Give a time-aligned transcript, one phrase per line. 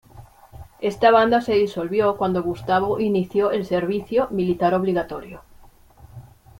[0.79, 5.43] Esta banda se disolvió cuando Gustavo inició el servicio militar obligatorio.